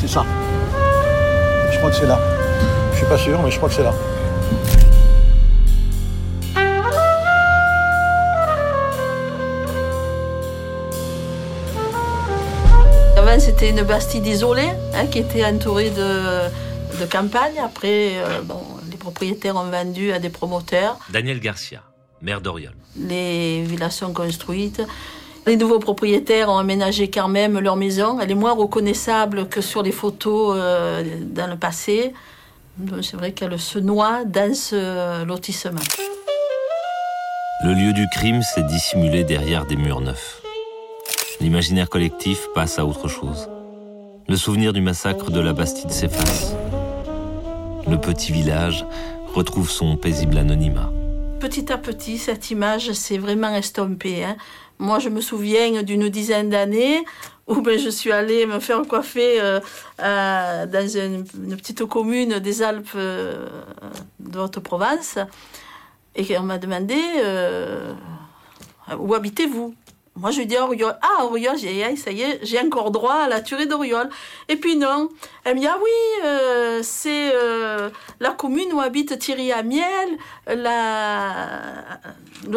C'est 0.02 0.10
ça. 0.10 0.26
Je 1.72 1.78
crois 1.78 1.90
que 1.92 1.96
c'est 1.96 2.08
là. 2.08 2.39
Je 3.00 3.06
suis 3.06 3.14
pas 3.14 3.18
sûr, 3.18 3.42
mais 3.42 3.50
je 3.50 3.56
crois 3.56 3.70
que 3.70 3.76
c'est 3.76 3.84
là. 3.84 3.94
Avant, 13.18 13.40
c'était 13.40 13.70
une 13.70 13.84
bastide 13.84 14.28
isolée 14.28 14.68
hein, 14.94 15.06
qui 15.10 15.20
était 15.20 15.46
entourée 15.46 15.92
de, 15.92 16.50
de 17.00 17.06
campagne. 17.10 17.54
Après, 17.64 18.18
euh, 18.18 18.42
bon, 18.44 18.60
les 18.92 18.98
propriétaires 18.98 19.56
ont 19.56 19.70
vendu 19.70 20.12
à 20.12 20.20
des 20.20 20.30
promoteurs. 20.30 21.00
Daniel 21.10 21.40
Garcia, 21.40 21.82
maire 22.22 22.42
d'Oriol. 22.42 22.74
Les 22.98 23.64
villas 23.64 23.92
sont 23.92 24.12
construites. 24.12 24.82
Les 25.48 25.56
nouveaux 25.56 25.80
propriétaires 25.80 26.50
ont 26.50 26.58
aménagé 26.58 27.10
quand 27.10 27.30
même 27.30 27.60
leur 27.60 27.78
maison. 27.78 28.20
Elle 28.20 28.32
est 28.32 28.36
moins 28.36 28.52
reconnaissable 28.54 29.48
que 29.48 29.62
sur 29.62 29.84
les 29.84 29.94
photos 29.94 30.58
euh, 30.60 31.02
dans 31.22 31.48
le 31.48 31.56
passé. 31.56 32.14
C'est 33.02 33.18
vrai 33.18 33.34
qu'elle 33.34 33.60
se 33.60 33.78
noie 33.80 34.24
dans 34.26 34.54
ce 34.54 35.26
lotissement. 35.26 35.82
Le 37.66 37.74
lieu 37.74 37.92
du 37.92 38.08
crime 38.08 38.42
s'est 38.42 38.64
dissimulé 38.64 39.26
derrière 39.26 39.66
des 39.66 39.76
murs 39.76 40.00
neufs. 40.00 40.42
L'imaginaire 41.42 41.90
collectif 41.90 42.48
passe 42.56 42.80
à 42.80 42.86
autre 42.86 43.10
chose. 43.10 43.50
Le 44.30 44.38
souvenir 44.38 44.72
du 44.72 44.82
massacre 44.82 45.30
de 45.30 45.40
la 45.42 45.52
Bastide 45.54 45.92
s'efface. 45.92 46.54
Le 47.90 47.98
petit 47.98 48.32
village 48.32 48.86
retrouve 49.34 49.70
son 49.70 49.98
paisible 49.98 50.38
anonymat. 50.38 50.92
Petit 51.40 51.72
à 51.72 51.78
petit, 51.78 52.18
cette 52.18 52.52
image 52.52 52.92
s'est 52.94 53.18
vraiment 53.18 53.54
estompée. 53.56 54.24
Hein. 54.24 54.38
Moi, 54.78 55.00
je 55.00 55.10
me 55.10 55.20
souviens 55.20 55.84
d'une 55.84 56.10
dizaine 56.10 56.50
d'années 56.50 57.04
où 57.50 57.62
ben, 57.62 57.78
je 57.80 57.90
suis 57.90 58.12
allée 58.12 58.46
me 58.46 58.60
faire 58.60 58.84
coiffer 58.84 59.42
euh, 59.42 59.60
dans 60.68 60.88
une, 60.88 61.26
petite 61.58 61.84
commune 61.86 62.38
des 62.40 62.62
Alpes 62.62 62.92
euh, 62.96 63.48
de 64.20 64.40
Haute-Provence. 64.40 65.18
Et 66.16 66.38
on 66.38 66.44
m'a 66.44 66.60
demandé 66.60 67.02
euh, 67.18 67.94
où 69.00 69.16
habitez-vous? 69.16 69.74
Moi, 70.16 70.32
je 70.32 70.40
lui 70.40 70.46
dis 70.46 70.58
Auriol. 70.58 70.96
Ah, 71.02 71.26
Auriol, 71.26 71.58
ça 71.58 72.12
y 72.12 72.22
est, 72.22 72.40
j'ai 72.44 72.60
encore 72.60 72.92
droit 72.92 73.16
à 73.16 73.28
la 73.28 73.42
tuerie 73.42 73.68
d'Auriol. 73.68 74.10
Et 74.48 74.56
puis 74.58 74.76
non. 74.76 75.10
Elle 75.44 75.56
me 75.56 75.62
dit 75.62 75.68
Ah 75.68 75.80
oui, 75.82 75.90
c'est 76.84 77.34
la 78.20 78.32
commune 78.32 78.72
où 78.74 78.82
habite 78.82 79.18
Thierry 79.18 79.54
Amiel, 79.54 80.10
le 80.48 80.66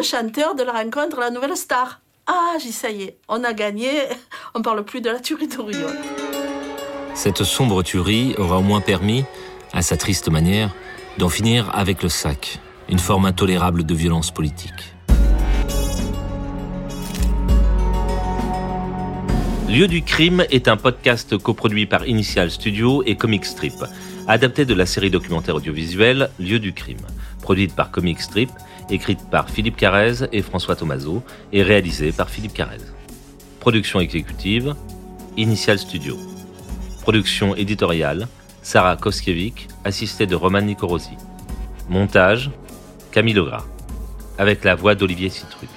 chanteur 0.02 0.57
de 0.57 0.64
la 0.64 0.72
rencontre 0.72 1.20
La 1.20 1.31
Nouvelle 1.31 1.57
Star. 1.57 2.00
Ah, 2.26 2.56
j'ai 2.62 2.70
ça 2.70 2.90
y 2.90 3.02
est, 3.02 3.16
on 3.28 3.42
a 3.42 3.52
gagné, 3.52 3.90
on 4.54 4.62
parle 4.62 4.85
plus 4.85 5.00
de 5.00 5.11
la 5.11 5.18
tuerie 5.18 5.48
d'Oriol. 5.48 5.96
Cette 7.14 7.42
sombre 7.42 7.82
tuerie 7.82 8.35
aura 8.38 8.58
au 8.58 8.62
moins 8.62 8.80
permis, 8.80 9.24
à 9.72 9.82
sa 9.82 9.96
triste 9.96 10.28
manière, 10.30 10.72
d'en 11.18 11.28
finir 11.28 11.70
avec 11.74 12.02
le 12.02 12.08
sac, 12.08 12.61
une 12.88 13.00
forme 13.00 13.26
intolérable 13.26 13.85
de 13.85 13.94
violence 13.94 14.30
politique. 14.30 14.94
Lieu 19.68 19.88
du 19.88 20.02
crime 20.02 20.44
est 20.50 20.68
un 20.68 20.76
podcast 20.76 21.37
coproduit 21.38 21.87
par 21.87 22.06
Initial 22.06 22.50
Studio 22.50 23.02
et 23.04 23.16
Comic 23.16 23.44
Strip, 23.44 23.85
adapté 24.28 24.64
de 24.64 24.74
la 24.74 24.87
série 24.87 25.11
documentaire 25.11 25.56
audiovisuelle 25.56 26.30
Lieu 26.38 26.61
du 26.61 26.72
crime, 26.72 27.04
produite 27.40 27.74
par 27.74 27.90
Comic 27.90 28.20
Strip 28.20 28.50
écrite 28.92 29.28
par 29.31 29.50
Philippe 29.50 29.76
Carrez 29.76 30.26
et 30.33 30.42
François 30.42 30.76
Tomaso 30.76 31.22
et 31.52 31.62
réalisée 31.62 32.12
par 32.12 32.31
Philippe 32.31 32.55
Carrez. 32.55 32.78
Production 33.61 34.00
exécutive, 34.00 34.74
Initial 35.37 35.78
Studio. 35.78 36.16
Production 37.02 37.55
éditoriale, 37.55 38.28
Sarah 38.62 38.96
Koskiewicz, 38.96 39.68
assistée 39.85 40.26
de 40.26 40.35
Roman 40.35 40.62
Nicorosi. 40.62 41.16
Montage, 41.88 42.50
Camille 43.11 43.35
Legras, 43.35 43.64
avec 44.38 44.64
la 44.64 44.74
voix 44.74 44.94
d'Olivier 44.94 45.28
Citruc. 45.28 45.68